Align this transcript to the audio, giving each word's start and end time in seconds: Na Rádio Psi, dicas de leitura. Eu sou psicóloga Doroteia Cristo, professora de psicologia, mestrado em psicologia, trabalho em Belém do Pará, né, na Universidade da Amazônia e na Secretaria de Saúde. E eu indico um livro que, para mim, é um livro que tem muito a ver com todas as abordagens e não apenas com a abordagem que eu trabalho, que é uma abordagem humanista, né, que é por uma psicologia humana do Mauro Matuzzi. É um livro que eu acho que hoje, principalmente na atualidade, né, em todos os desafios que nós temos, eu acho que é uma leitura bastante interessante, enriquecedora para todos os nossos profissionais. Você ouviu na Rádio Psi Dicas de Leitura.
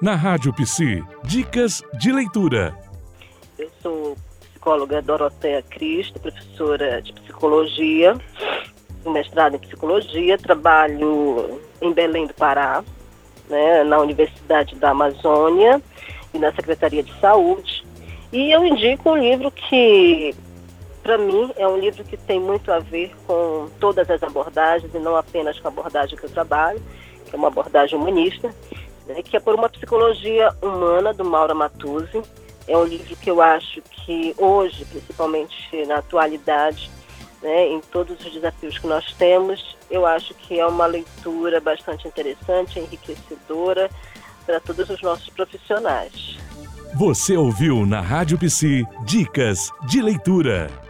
Na 0.00 0.14
Rádio 0.14 0.52
Psi, 0.54 1.04
dicas 1.24 1.82
de 1.98 2.10
leitura. 2.10 2.74
Eu 3.58 3.70
sou 3.82 4.16
psicóloga 4.40 5.02
Doroteia 5.02 5.62
Cristo, 5.62 6.18
professora 6.18 7.00
de 7.02 7.12
psicologia, 7.12 8.16
mestrado 9.06 9.56
em 9.56 9.58
psicologia, 9.58 10.38
trabalho 10.38 11.60
em 11.80 11.92
Belém 11.92 12.26
do 12.26 12.34
Pará, 12.34 12.84
né, 13.48 13.84
na 13.84 13.98
Universidade 13.98 14.74
da 14.76 14.90
Amazônia 14.90 15.80
e 16.32 16.38
na 16.38 16.52
Secretaria 16.52 17.02
de 17.02 17.12
Saúde. 17.20 17.84
E 18.32 18.50
eu 18.50 18.64
indico 18.64 19.10
um 19.10 19.16
livro 19.16 19.50
que, 19.50 20.34
para 21.02 21.18
mim, 21.18 21.50
é 21.56 21.66
um 21.66 21.78
livro 21.78 22.04
que 22.04 22.16
tem 22.16 22.38
muito 22.38 22.70
a 22.70 22.78
ver 22.78 23.12
com 23.26 23.68
todas 23.80 24.08
as 24.08 24.22
abordagens 24.22 24.94
e 24.94 24.98
não 24.98 25.16
apenas 25.16 25.58
com 25.58 25.68
a 25.68 25.70
abordagem 25.70 26.16
que 26.16 26.24
eu 26.24 26.30
trabalho, 26.30 26.80
que 27.26 27.34
é 27.34 27.38
uma 27.38 27.48
abordagem 27.48 27.98
humanista, 27.98 28.54
né, 29.10 29.22
que 29.22 29.36
é 29.36 29.40
por 29.40 29.54
uma 29.54 29.68
psicologia 29.68 30.54
humana 30.62 31.12
do 31.12 31.24
Mauro 31.24 31.54
Matuzzi. 31.54 32.22
É 32.66 32.76
um 32.76 32.84
livro 32.84 33.16
que 33.16 33.30
eu 33.30 33.42
acho 33.42 33.82
que 33.82 34.34
hoje, 34.38 34.84
principalmente 34.84 35.86
na 35.86 35.96
atualidade, 35.96 36.90
né, 37.42 37.68
em 37.68 37.80
todos 37.80 38.24
os 38.24 38.32
desafios 38.32 38.78
que 38.78 38.86
nós 38.86 39.12
temos, 39.14 39.76
eu 39.90 40.06
acho 40.06 40.34
que 40.34 40.58
é 40.58 40.66
uma 40.66 40.86
leitura 40.86 41.60
bastante 41.60 42.06
interessante, 42.06 42.78
enriquecedora 42.78 43.90
para 44.46 44.60
todos 44.60 44.88
os 44.88 45.00
nossos 45.02 45.28
profissionais. 45.30 46.38
Você 46.94 47.36
ouviu 47.36 47.86
na 47.86 48.00
Rádio 48.00 48.38
Psi 48.38 48.84
Dicas 49.04 49.70
de 49.88 50.02
Leitura. 50.02 50.89